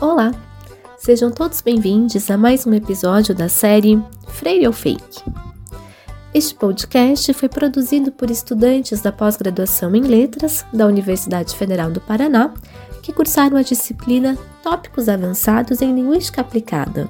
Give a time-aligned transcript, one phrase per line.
[0.00, 0.32] Olá!
[0.96, 5.22] Sejam todos bem-vindos a mais um episódio da série Freire ou Fake.
[6.32, 12.54] Este podcast foi produzido por estudantes da pós-graduação em Letras da Universidade Federal do Paraná,
[13.02, 17.06] que cursaram a disciplina Tópicos Avançados em Linguística Aplicada,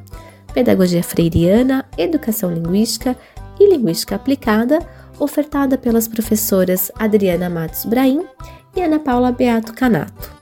[0.52, 3.16] Pedagogia Freiriana, Educação Linguística
[3.60, 4.80] e Linguística Aplicada,
[5.16, 8.26] ofertada pelas professoras Adriana Matos Braim
[8.74, 10.39] e Ana Paula Beato Canato.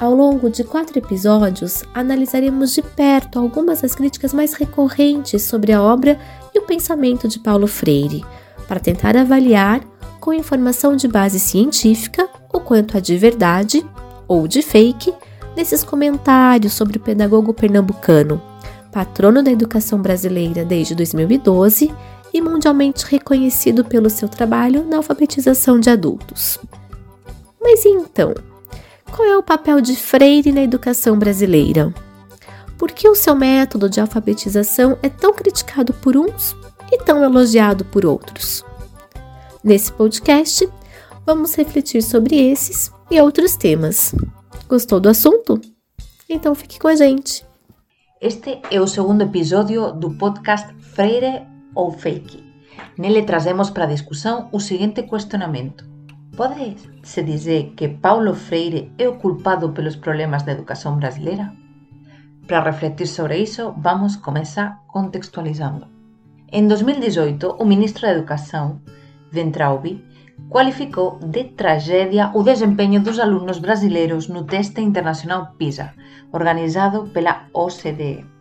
[0.00, 5.82] Ao longo de quatro episódios, analisaremos de perto algumas das críticas mais recorrentes sobre a
[5.82, 6.16] obra
[6.54, 8.24] e o pensamento de Paulo Freire,
[8.68, 9.80] para tentar avaliar,
[10.20, 13.84] com informação de base científica, o quanto há de verdade
[14.28, 15.12] ou de fake
[15.56, 18.40] nesses comentários sobre o pedagogo pernambucano,
[18.92, 21.92] patrono da educação brasileira desde 2012
[22.32, 26.58] e mundialmente reconhecido pelo seu trabalho na alfabetização de adultos.
[27.60, 28.32] Mas e então?
[29.10, 31.92] Qual é o papel de Freire na educação brasileira?
[32.78, 36.54] Por que o seu método de alfabetização é tão criticado por uns
[36.92, 38.64] e tão elogiado por outros?
[39.64, 40.68] Nesse podcast,
[41.26, 44.14] vamos refletir sobre esses e outros temas.
[44.68, 45.60] Gostou do assunto?
[46.28, 47.44] Então fique com a gente.
[48.20, 51.42] Este é o segundo episódio do podcast Freire
[51.74, 52.44] ou Fake.
[52.96, 55.84] Nele trazemos para discussão o seguinte questionamento:
[56.38, 61.52] Pode-se dizer que Paulo Freire é o culpado pelos problemas da educação brasileira?
[62.46, 65.88] Para refletir sobre isso, vamos começar contextualizando.
[66.52, 68.80] Em 2018, o ministro da Educação,
[69.32, 70.00] Ventraubi,
[70.48, 75.92] qualificou de tragédia o desempenho dos alunos brasileiros no teste internacional PISA,
[76.32, 78.37] organizado pela OCDE.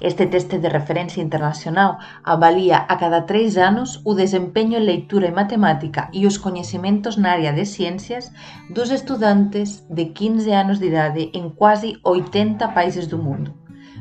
[0.00, 5.32] Este teste de referencia internacional avalia a cada tres anos o desempeño en leitura e
[5.32, 8.28] matemática e os coñecementos na área de ciencias
[8.68, 13.56] dos estudantes de 15 anos de idade en quase 80 países do mundo.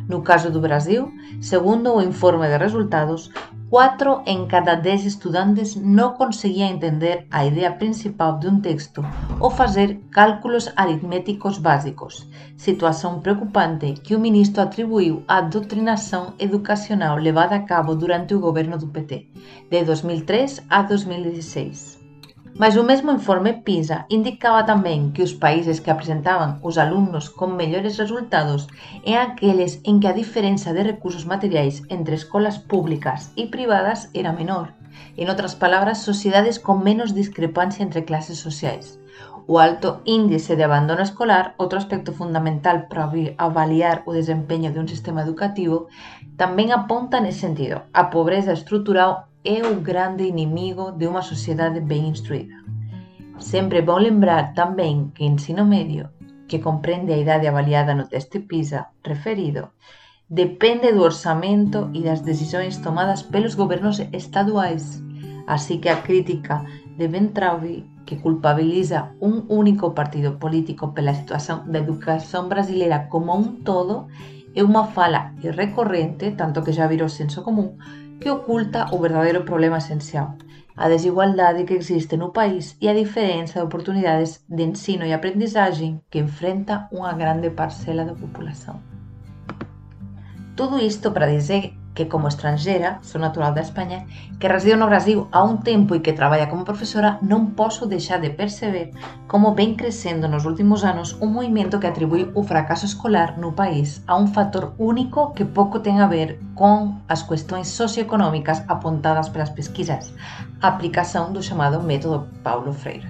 [0.07, 1.11] No caso do Brasil,
[1.41, 3.31] segundo o informe de resultados,
[3.69, 9.01] 4 en cada 10 estudantes non conseguían entender a idea principal de un texto
[9.41, 17.57] ou fazer cálculos aritméticos básicos, situación preocupante que o ministro atribuiu á doutrinación educacional levada
[17.57, 19.33] a cabo durante o goberno do PT,
[19.67, 21.94] de 2003 a 2016.
[22.57, 27.59] Mas o mesmo informe PISA indicaba tamén que os países que apresentaban os alumnos con
[27.59, 28.71] mellores resultados
[29.03, 34.31] eran aqueles en que a diferenza de recursos materiais entre escolas públicas e privadas era
[34.31, 34.71] menor.
[35.19, 39.03] En outras palabras, sociedades con menos discrepancia entre clases sociais.
[39.51, 44.87] O alto índice de abandono escolar, outro aspecto fundamental para avaliar o desempeño de un
[44.87, 45.91] sistema educativo,
[46.39, 47.83] tamén aponta nesse sentido.
[47.91, 52.57] A pobreza estrutural é o grande inimigo de unha sociedade ben instruída.
[53.37, 56.09] Sempre é bom lembrar tamén que ensino medio,
[56.49, 59.77] que comprende a idade avaliada no teste PISA referido,
[60.25, 64.97] depende do orçamento e das decisións tomadas pelos gobernos estaduais,
[65.45, 66.65] así que a crítica
[66.97, 73.61] de Ventraubi que culpabiliza un único partido político pela situación da educación brasileira como un
[73.61, 74.09] todo
[74.57, 77.77] é unha fala irrecorrente, tanto que xa virou senso común,
[78.19, 80.35] que oculta o verdadeiro problema esencial,
[80.75, 86.01] a desigualdade que existe no país e a diferenza de oportunidades de ensino e aprendizagem
[86.09, 88.81] que enfrenta unha grande parcela da população.
[90.55, 94.05] Tudo isto para dizer que como estrangeira, sou natural da España,
[94.37, 98.19] que resido no Brasil há un tempo e que traballa como profesora, non poso deixar
[98.19, 98.91] de perceber
[99.31, 104.03] como ven crecendo nos últimos anos un movimento que atribui o fracaso escolar no país
[104.05, 109.55] a un factor único que pouco ten a ver con as cuestións socioeconómicas apontadas pelas
[109.55, 110.11] pesquisas,
[110.59, 113.07] aplicación do chamado método Paulo Freire.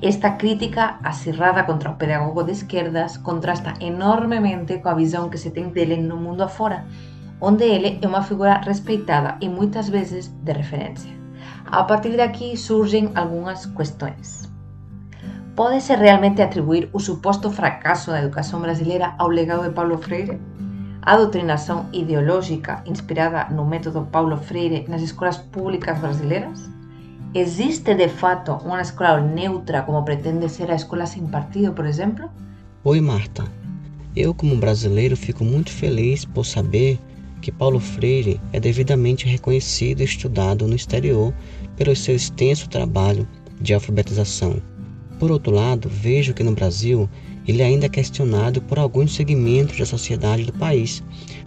[0.00, 5.74] Esta crítica acirrada contra o pedagogo de esquerdas contrasta enormemente coa visão que se ten
[5.74, 6.86] dele no mundo afora,
[7.40, 11.14] onde ele é unha figura respeitada e moitas veces de referencia.
[11.70, 14.48] A partir de aquí surgen algunhas cuestións.
[15.54, 20.38] Pódese realmente atribuir o suposto fracaso da educación brasileira ao legado de Paulo Freire?
[21.02, 26.70] A doutrinación ideolóxica inspirada no método Paulo Freire nas escolas públicas brasileiras?
[27.34, 32.30] Existe de fato unha escola neutra como pretende ser a escola sem partido, por exemplo?
[32.84, 33.44] Oi, Marta.
[34.16, 36.98] Eu, como brasileiro, fico muito feliz por saber
[37.40, 41.34] que Paulo Freire é devidamente reconhecido e estudado no exterior
[41.76, 43.26] pelo seu extenso trabalho
[43.60, 44.60] de alfabetização.
[45.18, 47.08] Por outro lado, vejo que no Brasil
[47.46, 51.02] ele ainda é questionado por alguns segmentos da sociedade do país.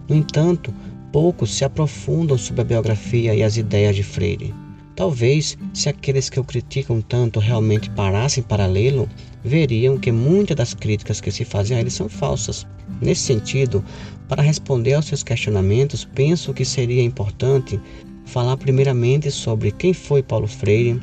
[0.08, 0.74] No entanto,
[1.12, 4.54] poucos se aprofundam sobre a biografia e as ideias de Freire.
[4.94, 9.08] Talvez, se aqueles que o criticam tanto realmente parassem para lê-lo,
[9.44, 12.66] veriam que muitas das críticas que se fazem a ele são falsas.
[13.00, 13.84] Nesse sentido,
[14.28, 17.80] para responder aos seus questionamentos, penso que seria importante
[18.24, 21.00] falar primeiramente sobre quem foi Paulo Freire,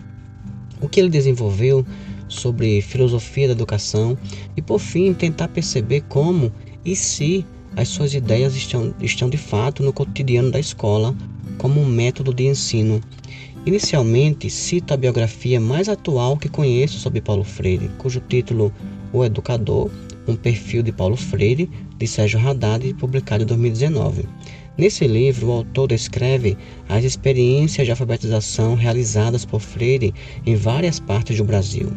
[0.82, 1.86] o que ele desenvolveu
[2.28, 4.18] sobre filosofia da educação
[4.56, 6.52] e, por fim, tentar perceber como
[6.86, 7.46] e se
[7.76, 11.16] as suas ideias estão, estão de fato no cotidiano da escola
[11.58, 13.02] como um método de ensino.
[13.70, 18.74] Inicialmente, cito a biografia mais atual que conheço sobre Paulo Freire, cujo título
[19.14, 19.92] O Educador,
[20.28, 21.70] um perfil de Paulo Freire,
[22.00, 24.26] de Sérgio Haddad, publicado em 2019.
[24.76, 26.58] Nesse livro, o autor descreve
[26.90, 30.16] as experiências de alfabetização realizadas por Freire
[30.48, 31.94] em várias partes do Brasil.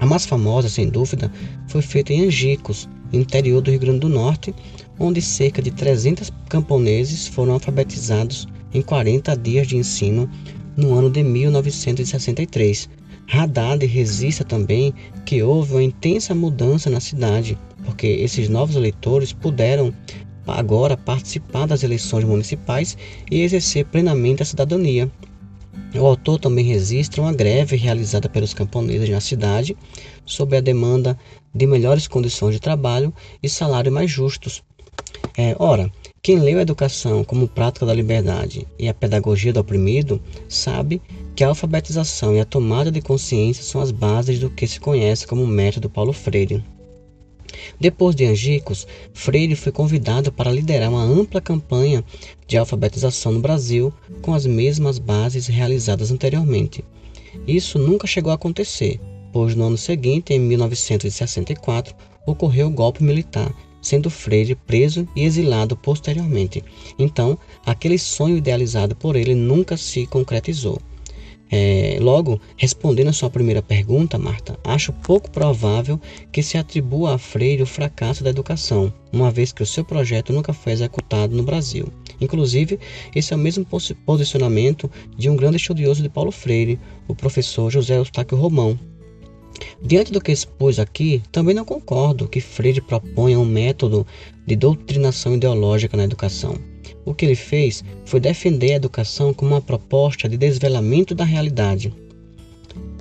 [0.00, 1.30] A mais famosa, sem dúvida,
[1.68, 4.52] foi feita em Angicos, interior do Rio Grande do Norte,
[4.98, 10.28] onde cerca de 300 camponeses foram alfabetizados em 40 dias de ensino
[10.78, 12.88] no ano de 1963.
[13.30, 14.94] Haddad resista também
[15.26, 19.92] que houve uma intensa mudança na cidade, porque esses novos eleitores puderam
[20.46, 22.96] agora participar das eleições municipais
[23.30, 25.10] e exercer plenamente a cidadania.
[25.94, 29.76] O autor também registra uma greve realizada pelos camponeses na cidade
[30.24, 31.18] sob a demanda
[31.54, 34.62] de melhores condições de trabalho e salários mais justos.
[35.36, 40.20] É, ora, quem leu a educação como prática da liberdade e a pedagogia do oprimido
[40.48, 41.00] sabe
[41.34, 45.26] que a alfabetização e a tomada de consciência são as bases do que se conhece
[45.26, 46.64] como método Paulo Freire.
[47.80, 52.04] Depois de Angicos, Freire foi convidado para liderar uma ampla campanha
[52.46, 56.84] de alfabetização no Brasil com as mesmas bases realizadas anteriormente.
[57.46, 59.00] Isso nunca chegou a acontecer,
[59.32, 61.94] pois no ano seguinte, em 1964,
[62.26, 66.62] ocorreu o golpe militar, sendo Freire preso e exilado posteriormente.
[66.98, 70.78] Então, aquele sonho idealizado por ele nunca se concretizou.
[71.50, 75.98] É, logo, respondendo a sua primeira pergunta, Marta, acho pouco provável
[76.30, 80.32] que se atribua a Freire o fracasso da educação, uma vez que o seu projeto
[80.32, 81.86] nunca foi executado no Brasil.
[82.20, 82.78] Inclusive,
[83.14, 83.66] esse é o mesmo
[84.04, 88.78] posicionamento de um grande estudioso de Paulo Freire, o professor José Eustáquio Romão.
[89.82, 94.06] Diante do que expus aqui, também não concordo que Freire proponha um método
[94.46, 96.56] de doutrinação ideológica na educação.
[97.04, 101.92] O que ele fez foi defender a educação como uma proposta de desvelamento da realidade,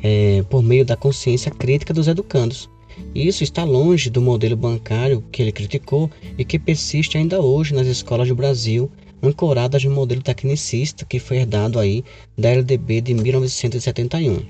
[0.01, 2.69] é, por meio da consciência crítica dos educandos.
[3.13, 7.73] E isso está longe do modelo bancário que ele criticou e que persiste ainda hoje
[7.73, 8.89] nas escolas do Brasil,
[9.21, 12.03] ancoradas no modelo tecnicista que foi herdado aí
[12.37, 14.41] da LDB de 1971.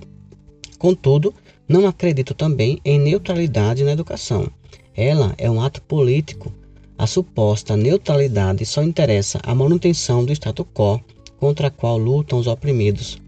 [0.78, 1.34] Contudo,
[1.68, 4.50] não acredito também em neutralidade na educação.
[4.96, 6.52] Ela é um ato político
[7.00, 11.00] a suposta neutralidade só interessa a manutenção do status quo
[11.40, 13.22] contra a qual lutam os oprimidos.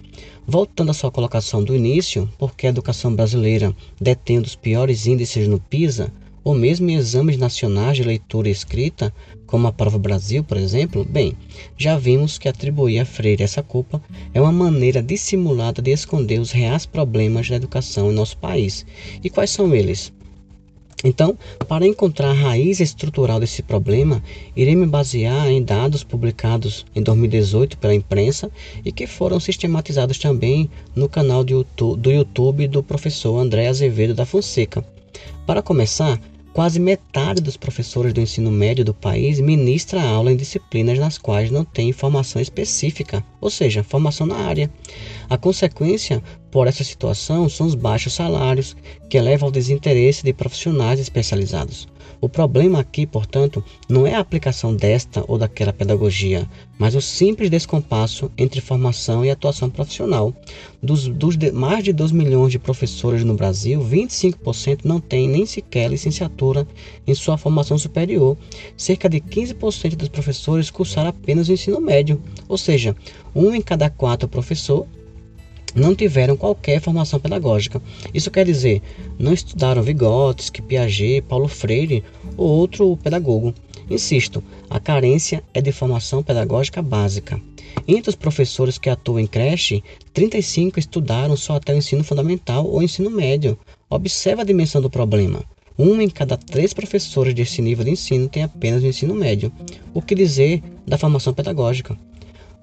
[0.47, 5.59] Voltando à sua colocação do início, porque a educação brasileira detém os piores índices no
[5.59, 6.11] PISA,
[6.43, 9.13] ou mesmo em exames nacionais de leitura e escrita,
[9.45, 11.35] como a Prova Brasil, por exemplo, bem,
[11.77, 14.01] já vimos que atribuir a Freire essa culpa
[14.33, 18.85] é uma maneira dissimulada de esconder os reais problemas da educação em nosso país.
[19.23, 20.13] E quais são eles?
[21.03, 21.37] Então,
[21.67, 24.21] para encontrar a raiz estrutural desse problema,
[24.53, 28.51] irei me basear em dados publicados em 2018 pela imprensa
[28.83, 34.13] e que foram sistematizados também no canal do YouTube do, YouTube do professor André Azevedo
[34.13, 34.83] da Fonseca.
[35.49, 36.21] Para começar,
[36.53, 41.49] quase metade dos professores do ensino médio do país ministra aula em disciplinas nas quais
[41.49, 44.69] não tem formação específica, ou seja, formação na área.
[45.27, 48.77] A consequência por essa situação são os baixos salários,
[49.09, 51.87] que levam ao desinteresse de profissionais especializados.
[52.21, 56.45] O problema aqui, portanto, não é a aplicação desta ou daquela pedagogia,
[56.77, 60.33] mas o simples descompasso entre formação e atuação profissional.
[60.83, 65.45] Dos, dos de, mais de 2 milhões de professores no Brasil, 25% não têm nem
[65.45, 66.67] sequer licenciatura
[67.07, 68.37] em sua formação superior.
[68.75, 72.93] Cerca de 15% dos professores cursaram apenas o ensino médio, ou seja,
[73.33, 74.85] um em cada quatro professor
[75.75, 77.81] não tiveram qualquer formação pedagógica.
[78.13, 78.81] Isso quer dizer,
[79.17, 82.03] não estudaram Vygotsky, Piaget, Paulo Freire
[82.37, 83.53] ou outro pedagogo.
[83.89, 87.41] Insisto, a carência é de formação pedagógica básica.
[87.87, 89.83] Entre os professores que atuam em creche,
[90.13, 93.57] 35 estudaram só até o ensino fundamental ou ensino médio.
[93.89, 95.43] Observe a dimensão do problema.
[95.77, 99.51] Um em cada três professores desse nível de ensino tem apenas o ensino médio.
[99.93, 101.97] O que dizer da formação pedagógica?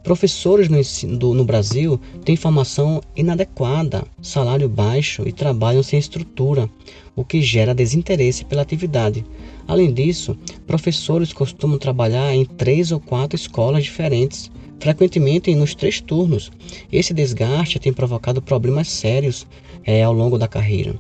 [0.07, 6.71] Professores no, ensino, no Brasil têm formação inadequada, salário baixo e trabalham sem estrutura,
[7.17, 9.27] o que gera desinteresse pela atividade.
[9.67, 14.49] Além disso, professores costumam trabalhar em três ou quatro escolas diferentes,
[14.79, 16.53] frequentemente nos três turnos.
[16.93, 19.45] Esse desgaste tem provocado problemas sérios
[19.85, 20.95] é, ao longo da carreira.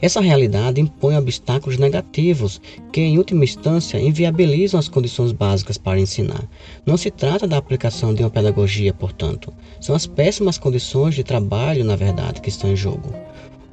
[0.00, 2.60] Essa realidade impõe obstáculos negativos
[2.92, 6.44] que, em última instância, inviabilizam as condições básicas para ensinar.
[6.84, 11.84] Não se trata da aplicação de uma pedagogia, portanto, são as péssimas condições de trabalho,
[11.84, 13.12] na verdade, que estão em jogo.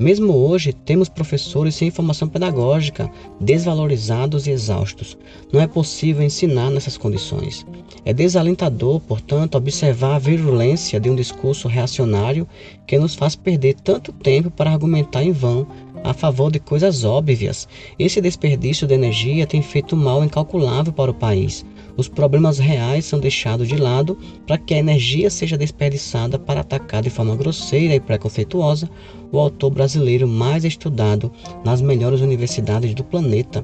[0.01, 3.07] Mesmo hoje, temos professores sem formação pedagógica,
[3.39, 5.15] desvalorizados e exaustos.
[5.53, 7.63] Não é possível ensinar nessas condições.
[8.03, 12.47] É desalentador, portanto, observar a virulência de um discurso reacionário
[12.87, 15.67] que nos faz perder tanto tempo para argumentar em vão
[16.03, 17.67] a favor de coisas óbvias.
[17.97, 21.65] Esse desperdício de energia tem feito mal incalculável para o país.
[21.97, 24.17] Os problemas reais são deixados de lado
[24.47, 28.89] para que a energia seja desperdiçada para atacar de forma grosseira e preconceituosa
[29.31, 31.31] o autor brasileiro mais estudado
[31.63, 33.63] nas melhores universidades do planeta.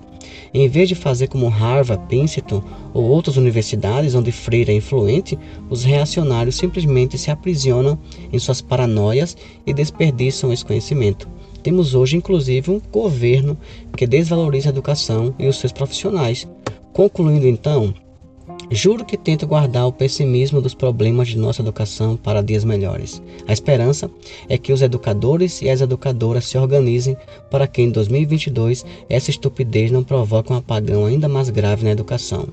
[0.53, 2.63] Em vez de fazer como Harvard, Princeton
[2.93, 5.37] ou outras universidades onde Freire é influente,
[5.69, 7.99] os reacionários simplesmente se aprisionam
[8.31, 11.27] em suas paranoias e desperdiçam esse conhecimento.
[11.67, 13.57] Temos hoje, inclusive, um governo
[13.97, 16.47] que desvaloriza a educação e os seus profissionais.
[16.93, 17.93] Concluindo, então,
[18.71, 23.21] Juro que tento guardar o pessimismo dos problemas de nossa educação para dias melhores.
[23.45, 24.09] A esperança
[24.47, 27.17] é que os educadores e as educadoras se organizem
[27.51, 32.47] para que em 2022 essa estupidez não provoque um apagão ainda mais grave na educação.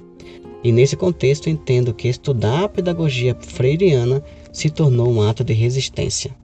[0.64, 4.20] E nesse contexto entendo que estudar a pedagogia freiriana
[4.52, 6.34] se tornou um ato de resistência.